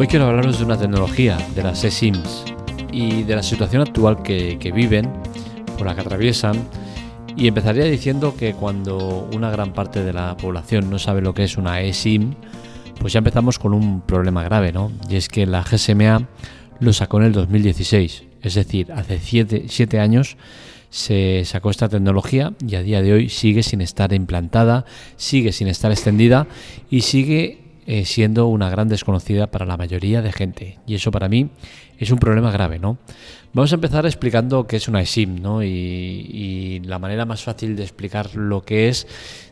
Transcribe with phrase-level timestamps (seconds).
[0.00, 2.44] Hoy quiero hablaros de una tecnología, de las eSIMs
[2.92, 5.12] y de la situación actual que, viven,
[5.76, 6.54] por la que atraviesan.
[7.36, 11.42] Y empezaría diciendo que cuando una gran parte de la población no sabe lo que
[11.42, 12.34] es una eSIM,
[13.00, 14.92] pues ya empezamos con un problema grave, ¿no?
[15.10, 16.28] Y es que la GSMA
[16.78, 20.36] lo sacó en el 2016, es decir, hace 7 años
[20.90, 24.84] se sacó esta tecnología y a día de hoy sigue sin estar implantada,
[25.16, 26.46] sigue sin estar extendida
[26.88, 30.78] y sigue eh, siendo una gran desconocida para la mayoría de gente.
[30.86, 31.48] Y eso para mí
[31.96, 32.98] es un problema grave, ¿no?
[33.54, 35.62] Vamos a empezar explicando qué es una eSIM, ¿no?
[35.62, 39.06] Y, la manera más fácil de explicar lo que es,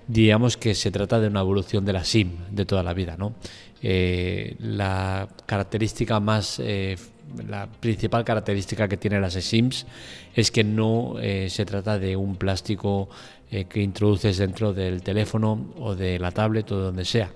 [0.06, 3.32] digamos que se trata de una evolución de la SIM de toda la vida, ¿no?
[3.80, 6.96] Eh, la característica más eh,
[7.48, 9.86] la principal característica que tiene las SIMs
[10.34, 11.14] es que no
[11.48, 13.08] se trata de un plástico
[13.50, 17.30] que introduces dentro del teléfono o de la tablet o de donde sea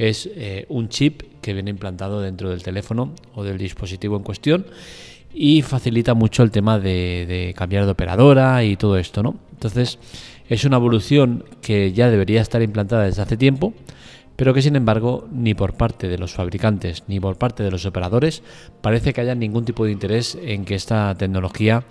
[0.00, 4.64] es eh, un chip que viene implantado dentro del teléfono o del dispositivo en cuestión
[5.34, 9.36] y facilita mucho el tema de, cambiar de operadora y todo esto, ¿no?
[9.52, 9.98] Entonces
[10.48, 13.74] es una evolución que ya debería estar implantada desde hace tiempo,
[14.36, 17.84] pero que sin embargo ni por parte de los fabricantes ni por parte de los
[17.84, 18.42] operadores
[18.80, 21.84] parece que haya ningún tipo de interés en que esta tecnología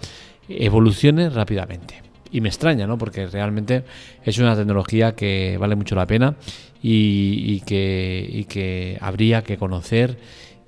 [0.47, 2.97] evolucione rápidamente y me extraña, ¿no?
[2.97, 3.83] Porque realmente
[4.23, 6.35] es una tecnología que vale mucho la pena
[6.81, 10.17] y, que, que, habría que conocer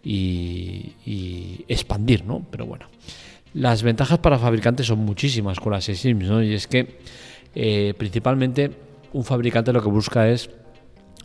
[0.04, 2.46] y, expandir, ¿no?
[2.50, 2.88] Pero bueno,
[3.54, 6.44] las ventajas para fabricantes son muchísimas con las eSIMs, ¿no?
[6.44, 7.00] Y es que
[7.54, 8.72] eh, principalmente
[9.14, 10.50] un fabricante lo que busca es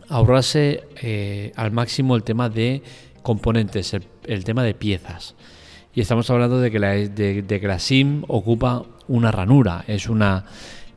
[0.09, 2.81] ahorrarse eh, al máximo el tema de
[3.23, 3.93] componentes,
[4.25, 5.35] el, tema de piezas.
[5.93, 10.45] Y estamos hablando de que la, de que la SIM ocupa una ranura, es una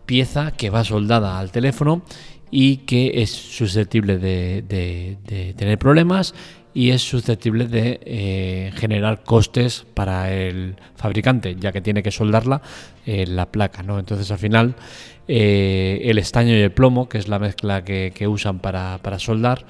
[0.07, 2.03] pieza que va soldada al teléfono
[2.51, 6.35] y que es susceptible de, tener problemas
[6.73, 12.63] y es susceptible de eh, generar costes para el fabricante, ya que tiene que soldarla
[13.07, 13.83] en la placa.
[13.83, 13.99] ¿no?
[13.99, 14.75] Entonces al final
[15.33, 19.65] eh, el estaño y el plomo, que es la mezcla que, usan para, soldar,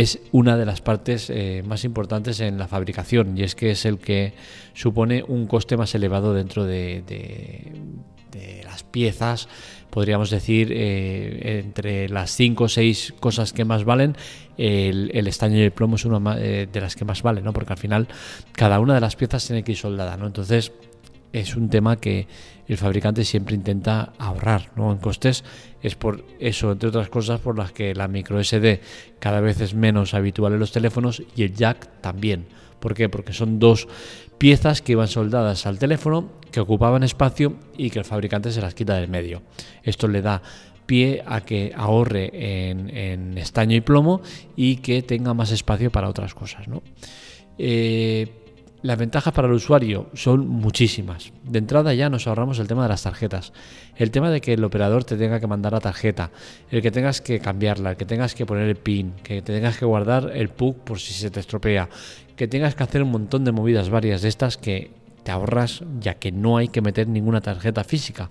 [0.00, 3.84] es una de las partes eh, más importantes en la fabricación y es que es
[3.84, 4.32] el que
[4.72, 9.48] supone un coste más elevado dentro de, de las piezas
[9.90, 14.16] podríamos decir, eh, entre las cinco o seis cosas que más valen,
[14.56, 17.52] el, estaño y el plomo es una eh, de las que más valen, ¿no?
[17.52, 18.08] Porque al final
[18.52, 20.26] cada una de las piezas tiene que ir soldada, ¿no?
[20.26, 20.72] Entonces
[21.32, 22.26] es un tema que
[22.66, 24.92] el fabricante siempre intenta ahorrar ¿no?
[24.92, 25.44] en costes.
[25.82, 28.80] Es por eso, entre otras cosas, por las que la micro SD
[29.18, 32.46] cada vez es menos habitual en los teléfonos y el jack también.
[32.80, 33.08] ¿Por qué?
[33.08, 33.88] Porque son dos
[34.38, 38.74] piezas que iban soldadas al teléfono, que ocupaban espacio y que el fabricante se las
[38.74, 39.42] quita del medio.
[39.82, 40.42] Esto le da
[40.86, 44.22] pie a que ahorre en, estaño y plomo
[44.56, 46.66] y que tenga más espacio para otras cosas.
[47.58, 48.47] Eh,
[48.82, 51.32] las ventajas para el usuario son muchísimas.
[51.42, 53.52] De entrada ya nos ahorramos el tema de las tarjetas.
[53.96, 56.30] El tema de que el operador te tenga que mandar la tarjeta,
[56.70, 59.78] el que tengas que cambiarla, el que tengas que poner el PIN, que te tengas
[59.78, 61.88] que guardar el PUC por si se te estropea,
[62.36, 64.90] que tengas que hacer un montón de movidas varias de estas que
[65.24, 68.30] te ahorras ya que no hay que meter ninguna tarjeta física.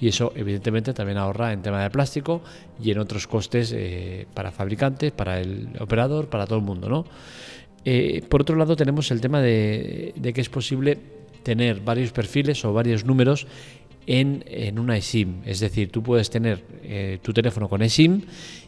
[0.00, 2.42] Y eso evidentemente también ahorra en tema de plástico
[2.82, 6.88] y en otros costes eh, para fabricantes, para el operador, para todo el mundo.
[6.88, 7.06] ¿no?
[7.84, 10.98] Eh, por otro lado tenemos el tema de, que es posible
[11.42, 13.46] tener varios perfiles o varios números
[14.06, 15.42] en, una eSIM.
[15.44, 18.22] Es decir, tú puedes tener eh, tu teléfono con eSIM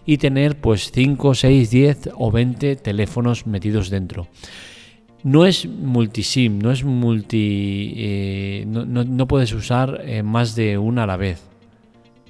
[0.04, 4.28] y tener pues 5, 6, 10 o 20 teléfonos metidos dentro.
[5.22, 7.94] No es multisim, no es multi.
[7.97, 11.43] Eh, no, puedes usar más de una a la vez.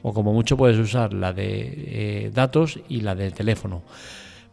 [0.02, 3.82] O como mucho puedes usar la de datos y la de teléfono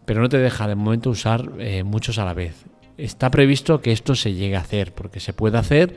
[0.06, 2.66] pero no te deja de momento usar eh, muchos a la vez.
[2.97, 5.96] Está previsto que esto se llegue a hacer, porque se puede hacer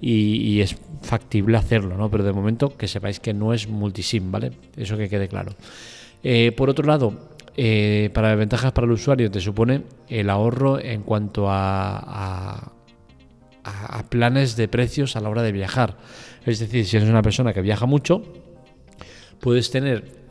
[0.00, 2.10] y, es factible hacerlo, ¿no?
[2.10, 4.52] Pero de momento que sepáis que no es multisim, ¿vale?
[4.76, 5.52] Eso que quede claro.
[6.22, 11.02] Eh, por otro lado, eh, para ventajas para el usuario te supone el ahorro en
[11.02, 12.72] cuanto a,
[13.64, 15.98] a, planes de precios a la hora de viajar.
[16.46, 18.22] Es decir, si eres una persona que viaja mucho,
[19.40, 20.24] puedes tener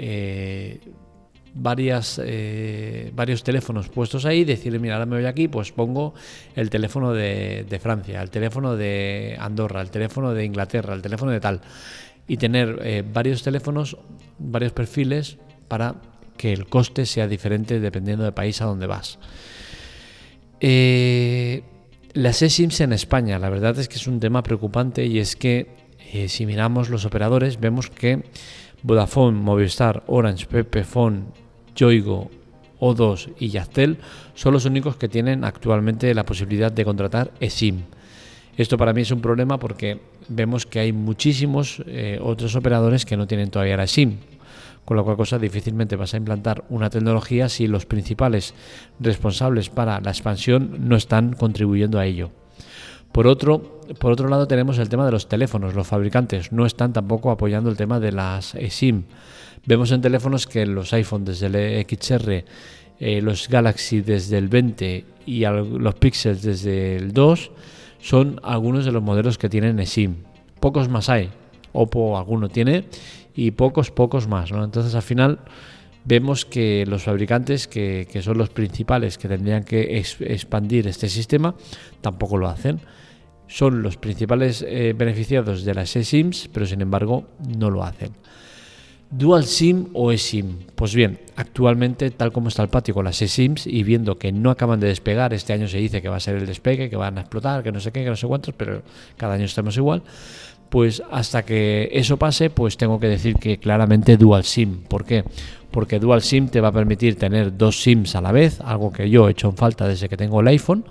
[1.57, 6.13] varias, eh, varios teléfonos puestos ahí, decirle, mira, ahora me voy aquí, pues pongo
[6.56, 11.39] el teléfono de, Francia, el teléfono de Andorra, el teléfono de Inglaterra, el teléfono de
[11.39, 11.62] tal,
[12.27, 13.98] y tener eh, varios teléfonos,
[14.38, 15.38] varios perfiles
[15.68, 15.95] para
[16.38, 19.18] que el coste sea diferente dependiendo del país a donde vas.
[20.60, 21.63] Eh,
[22.13, 25.88] las eSIMs en España, la verdad es que es un tema preocupante y es que
[26.27, 28.24] si miramos los operadores vemos que
[28.83, 31.25] Vodafone, Movistar, Orange, Pepephone,
[31.77, 32.29] Yoigo
[32.81, 33.97] O2 y Yastel
[34.35, 37.83] son los únicos que tienen actualmente la posibilidad de contratar eSIM.
[38.57, 43.15] Esto para mí es un problema porque vemos que hay muchísimos eh, otros operadores que
[43.15, 44.18] no tienen todavía la SIM,
[44.83, 48.56] con la cual cosa difícilmente vas a implantar una tecnología si los principales
[49.00, 52.31] responsables para la expansión no están contribuyendo a ello.
[53.12, 55.74] Por otro, por otro lado tenemos el tema de los teléfonos.
[55.74, 59.04] Los fabricantes no están tampoco apoyando el tema de las SIM.
[59.66, 62.45] Vemos en teléfonos que los iPhone desde el XR,
[63.00, 67.51] eh, los Galaxy desde el 20 y los Pixels desde el 2
[68.00, 70.16] son algunos de los modelos que tienen eSIM.
[70.60, 71.30] Pocos más hay.
[71.74, 72.86] Oppo alguno tiene
[73.36, 74.51] y pocos, pocos más.
[74.51, 75.39] Entonces al final
[76.06, 81.56] vemos que los fabricantes, que, son los principales que tendrían que expandir este sistema,
[82.01, 82.80] tampoco lo hacen.
[83.47, 87.25] Son los principales eh, beneficiados de las eSIMs, pero sin embargo
[87.57, 88.11] no lo hacen.
[89.09, 90.57] Dual SIM o eSIM.
[90.75, 94.51] Pues bien, actualmente tal como está el patio con las eSIMs y viendo que no
[94.51, 97.17] acaban de despegar, este año se dice que va a ser el despegue, que van
[97.17, 98.81] a explotar, que no sé qué, que no sé cuántos, pero
[99.15, 100.03] cada año estamos igual.
[100.69, 104.81] Pues hasta que eso pase, pues tengo que decir que claramente Dual SIM.
[104.83, 105.23] ¿Por qué?
[105.71, 109.09] Porque Dual SIM te va a permitir tener dos SIMs a la vez, algo que
[109.09, 110.85] yo he hecho en falta desde que tengo el iPhone.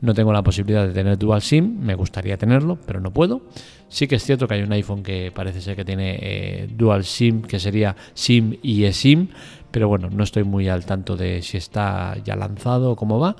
[0.00, 3.42] No tengo la posibilidad de tener Dual SIM, me gustaría tenerlo, pero no puedo.
[3.88, 7.04] Sí que es cierto que hay un iPhone que parece ser que tiene eh, Dual
[7.04, 9.28] SIM, que sería SIM y eSIM,
[9.70, 13.36] pero bueno, no estoy muy al tanto de si está ya lanzado o cómo va.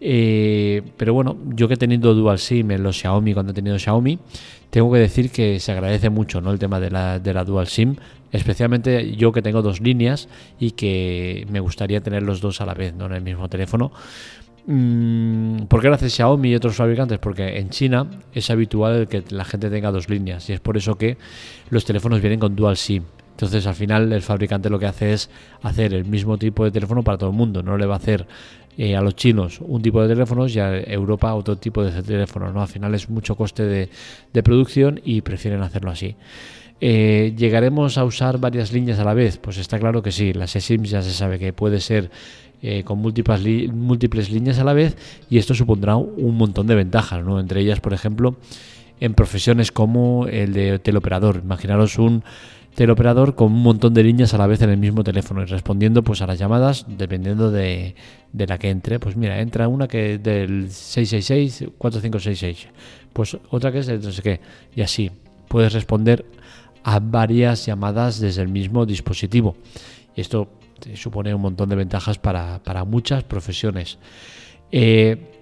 [0.00, 3.78] Eh, pero bueno, yo que he tenido Dual SIM en los Xiaomi, cuando he tenido
[3.78, 4.18] Xiaomi,
[4.70, 6.52] tengo que decir que se agradece mucho ¿no?
[6.52, 7.96] el tema de la, de la Dual SIM,
[8.36, 10.28] especialmente yo que tengo dos líneas
[10.58, 13.06] y que me gustaría tener los dos a la vez ¿no?
[13.06, 13.92] en el mismo teléfono.
[14.66, 17.18] Mm, ¿Por qué lo hace Xiaomi y otros fabricantes?
[17.18, 20.96] Porque en China es habitual que la gente tenga dos líneas y es por eso
[20.96, 21.18] que
[21.70, 23.04] los teléfonos vienen con dual SIM.
[23.30, 25.30] Entonces al final el fabricante lo que hace es
[25.62, 27.62] hacer el mismo tipo de teléfono para todo el mundo.
[27.62, 28.26] No le va a hacer
[28.78, 32.52] eh, a los chinos un tipo de teléfonos y a Europa otro tipo de teléfonos.
[32.52, 32.62] ¿no?
[32.62, 36.16] Al final es mucho coste de, producción y prefieren hacerlo así.
[36.80, 39.38] Eh, ¿Llegaremos a usar varias líneas a la vez?
[39.38, 40.32] Pues está claro que sí.
[40.32, 42.10] Las eSIMs ya se sabe que puede ser
[42.62, 44.96] eh, con múltiples, múltiples líneas a la vez
[45.30, 47.38] y esto supondrá un montón de ventajas, ¿no?
[47.40, 48.36] entre ellas, por ejemplo,
[49.00, 51.40] en profesiones como el de teleoperador.
[51.44, 52.24] Imaginaros un
[52.74, 56.02] teleoperador con un montón de líneas a la vez en el mismo teléfono y respondiendo
[56.04, 57.94] pues a las llamadas dependiendo de,
[58.32, 58.98] de la que entre.
[58.98, 62.66] Pues mira, entra una que es del 666-4566,
[63.12, 64.40] pues otra que es de no sé qué,
[64.74, 65.10] y así
[65.48, 66.26] puedes responder
[66.86, 69.56] a varias llamadas desde el mismo dispositivo.
[70.14, 70.48] Y esto
[70.94, 73.98] supone un montón de ventajas para, muchas profesiones.
[74.70, 75.32] Eh,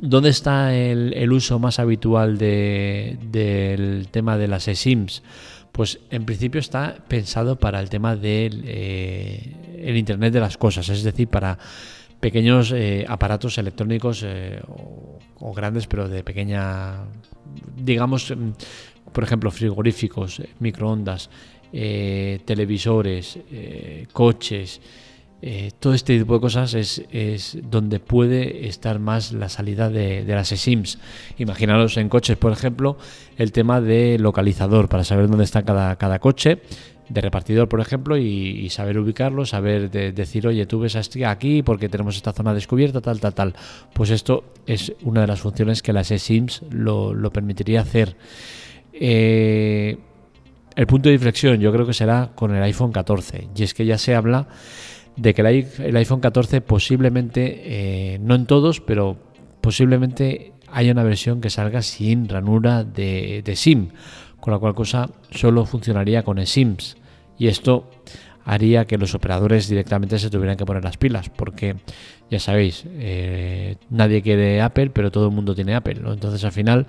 [0.00, 5.22] ¿Dónde está el, uso más habitual del tema de las eSIMs?
[5.72, 10.88] Pues en principio está pensado para el tema del eh, el Internet de las cosas,
[10.88, 11.58] es decir, para
[12.18, 17.04] pequeños eh, aparatos electrónicos o, o, grandes, pero de pequeña,
[17.76, 18.52] digamos, mm,
[19.12, 21.30] por ejemplo, frigoríficos, microondas,
[21.72, 24.80] eh, televisores, eh, coches,
[25.40, 30.24] eh, todo este tipo de cosas es, es, donde puede estar más la salida de,
[30.26, 30.98] las SIMs.
[31.38, 32.98] Imaginaros en coches, por ejemplo,
[33.36, 36.60] el tema de localizador para saber dónde está cada, cada coche,
[37.08, 41.88] de repartidor, por ejemplo, y, saber ubicarlo, saber decir, oye, tú ves este aquí porque
[41.88, 43.54] tenemos esta zona descubierta, tal, tal, tal.
[43.92, 48.16] Pues esto es una de las funciones que las SIMs lo, lo permitiría hacer.
[49.00, 49.96] Eh,
[50.74, 53.48] el punto de inflexión yo creo que será con el iPhone 14.
[53.56, 54.48] Y es que ya se habla
[55.16, 59.16] de que el iPhone 14 posiblemente, eh, no en todos, pero
[59.60, 63.88] posiblemente haya una versión que salga sin ranura de, SIM,
[64.40, 66.96] con la cual cosa solo funcionaría con eSIMs.
[67.36, 67.90] Y esto
[68.44, 71.76] haría que los operadores directamente se tuvieran que poner las pilas, porque
[72.30, 76.00] ya sabéis, eh, nadie quiere Apple, pero todo el mundo tiene Apple.
[76.06, 76.86] Entonces al final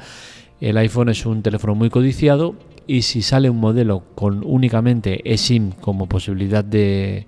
[0.62, 5.72] el iPhone es un teléfono muy codiciado y si sale un modelo con únicamente eSIM
[5.72, 7.28] como posibilidad de,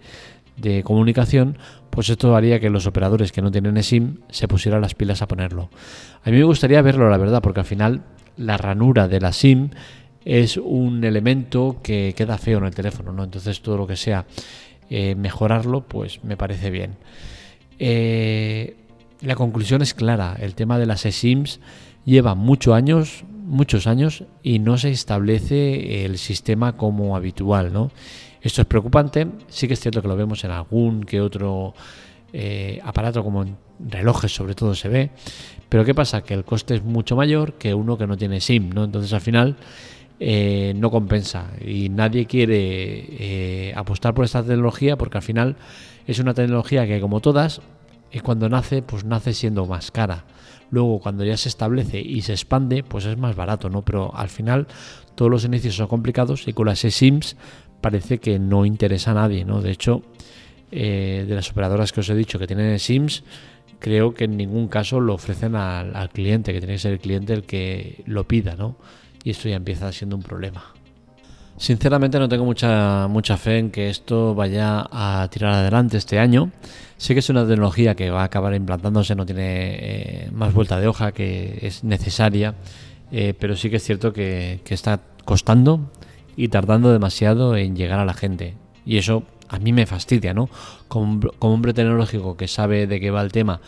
[0.83, 1.57] comunicación,
[1.89, 5.27] pues esto haría que los operadores que no tienen eSIM se pusieran las pilas a
[5.27, 5.69] ponerlo.
[6.23, 8.03] A mí me gustaría verlo, la verdad, porque al final
[8.37, 9.69] la ranura de la SIM
[10.25, 13.23] es un elemento que queda feo en el teléfono, ¿no?
[13.23, 14.25] Entonces todo lo que sea
[14.89, 16.97] eh, mejorarlo, pues me parece bien.
[17.79, 18.77] Eh,
[19.21, 21.59] la conclusión es clara, el tema de las eSIMs
[22.05, 27.91] lleva muchos años, muchos años y no se establece el sistema como habitual, ¿no?
[28.41, 31.73] Esto es preocupante, sí que es cierto que lo vemos en algún que otro
[32.33, 35.11] eh, aparato como en relojes sobre todo se ve,
[35.69, 36.21] pero ¿qué pasa?
[36.23, 38.83] Que el coste es mucho mayor que uno que no tiene SIM, ¿no?
[38.83, 39.57] Entonces al final
[40.19, 45.55] eh, no compensa y nadie quiere eh, apostar por esta tecnología porque al final
[46.07, 47.61] Es una tecnología que como todas,
[48.23, 50.25] cuando nace, pues nace siendo más cara.
[50.71, 53.83] Luego, cuando ya se establece y se expande, pues es más barato, ¿no?
[53.83, 54.67] Pero al final
[55.15, 57.35] todos los inicios son complicados y con las eSIMs
[57.81, 59.61] parece que no interesa a nadie, ¿no?
[59.61, 60.01] De hecho,
[60.71, 63.23] eh, de las operadoras que os he dicho que tienen SIMs,
[63.79, 66.99] creo que en ningún caso lo ofrecen al, al, cliente, que tiene que ser el
[66.99, 68.77] cliente el que lo pida, ¿no?
[69.23, 70.63] Y esto ya empieza siendo un problema.
[71.57, 76.51] Sinceramente no tengo mucha, mucha fe en que esto vaya a tirar adelante este año.
[76.97, 80.79] Sé que es una tecnología que va a acabar implantándose, no tiene eh, más vuelta
[80.79, 82.55] de hoja, que es necesaria,
[83.11, 85.91] eh, pero sí que es cierto que, está costando
[86.35, 88.55] y tardando demasiado en llegar a la gente.
[88.85, 90.49] Y eso a mí me fastidia, ¿no?
[90.87, 93.61] Como, hombre tecnológico que sabe de qué va el tema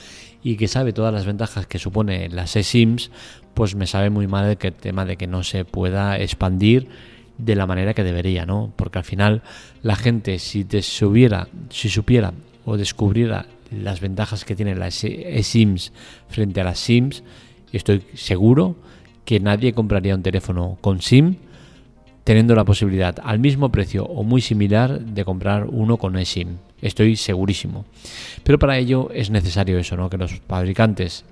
[0.44, 3.12] y que sabe todas las ventajas que supone las eSIMs,
[3.54, 6.88] pues me sabe muy mal el tema de que no se pueda expandir
[7.38, 8.72] de la manera que debería, ¿no?
[8.76, 9.42] Porque al final
[9.82, 12.34] la gente si te subiera, si supiera
[12.66, 15.92] o descubriera las ventajas que tienen las eSIMs
[16.30, 17.24] frente a las SIMs,
[17.72, 18.76] estoy seguro
[19.26, 21.36] que nadie compraría un teléfono con SIM
[22.24, 26.58] teniendo la posibilidad al mismo precio o muy similar de comprar uno con eSIM.
[26.82, 27.86] Estoy segurísimo.
[28.44, 30.10] Pero para ello es necesario eso, ¿no?
[30.10, 31.26] Que los fabricantes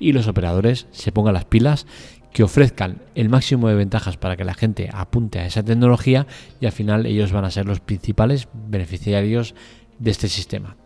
[0.00, 1.86] y los operadores se pongan las pilas,
[2.32, 6.26] que ofrezcan el máximo de ventajas para que la gente apunte a esa tecnología
[6.60, 9.54] y al final ellos van a ser los principales beneficiarios
[9.98, 10.76] de este sistema.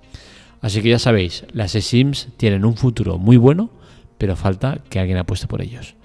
[0.60, 3.70] Así que ya sabéis, las eSIMs tienen un futuro muy bueno,
[4.16, 5.96] pero falta que alguien apueste por ellos.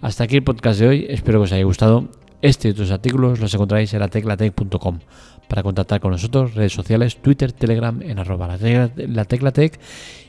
[0.00, 2.10] Hasta aquí el podcast de hoy, espero que os haya gustado
[2.42, 4.98] este y otros artículos los encontráis en la teclatec.com.
[5.48, 9.78] Para contactar con nosotros, redes sociales, Twitter, Telegram en arroba la teclatec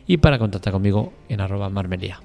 [0.06, 2.20] y para contactar conmigo en arroba marmelia.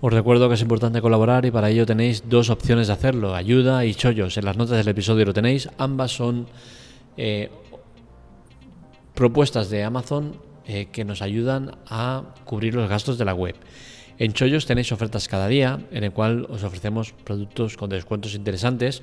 [0.00, 3.84] Os recuerdo que es importante colaborar y para ello tenéis dos opciones de hacerlo, ayuda
[3.84, 4.36] y chollos.
[4.36, 6.46] En las notas del episodio lo tenéis, ambas son
[7.16, 7.50] eh,
[9.14, 10.36] propuestas de Amazon
[10.66, 13.56] eh, que nos ayudan a cubrir los gastos de la web.
[14.18, 19.02] En Chollos tenéis ofertas cada día en el cual os ofrecemos productos con descuentos interesantes.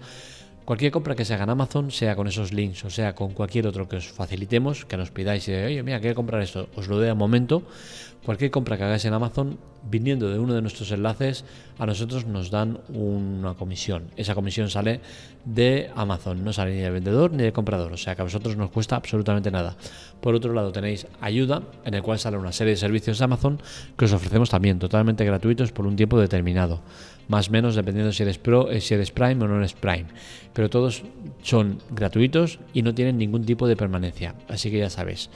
[0.65, 3.67] Cualquier compra que se haga en Amazon, sea con esos links o sea con cualquier
[3.67, 6.97] otro que os facilitemos, que nos pidáis de, oye, mira, quiero comprar esto, os lo
[6.97, 7.61] doy a momento.
[8.25, 11.45] Cualquier compra que hagáis en Amazon, viniendo de uno de nuestros enlaces,
[11.77, 14.09] a nosotros nos dan una comisión.
[14.17, 15.01] Esa comisión sale
[15.45, 18.57] de Amazon, no sale ni del vendedor ni del comprador, o sea que a vosotros
[18.57, 19.77] no cuesta absolutamente nada.
[20.21, 23.61] Por otro lado, tenéis ayuda, en el cual sale una serie de servicios de Amazon
[23.95, 26.81] que os ofrecemos también totalmente gratuitos por un tiempo determinado.
[27.27, 30.05] Más o menos dependiendo si eres Pro, eh, si eres Prime o no eres Prime.
[30.55, 31.03] Pero todos
[31.43, 34.35] son gratuitos y no tienen ningún tipo de permanencia.
[34.47, 35.29] Así que ya sabes.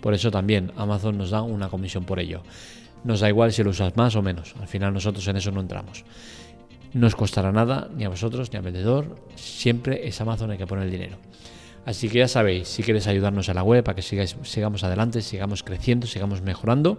[0.00, 2.42] Por eso también Amazon nos da una comisión por ello.
[3.04, 4.54] Nos da igual si lo usas más o menos.
[4.60, 6.04] Al final nosotros en eso no entramos.
[6.92, 9.16] No os costará nada, ni a vosotros, ni al vendedor.
[9.36, 11.18] Siempre es Amazon el que pone el dinero.
[11.86, 15.62] Así que ya sabéis, si quieres ayudarnos a la web, para que sigamos adelante, sigamos
[15.62, 16.98] creciendo, sigamos mejorando,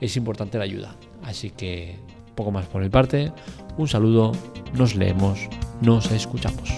[0.00, 0.96] es importante la ayuda.
[1.22, 1.96] Así que
[2.34, 3.32] poco más por mi parte.
[3.76, 4.32] Un saludo,
[4.74, 5.38] nos leemos,
[5.80, 6.70] nos escuchamos.